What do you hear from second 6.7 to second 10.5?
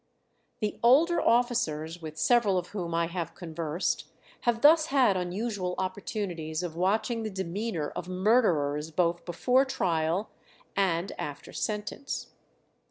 watching the demeanour of murderers both before trial